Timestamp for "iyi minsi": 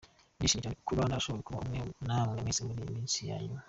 2.83-3.17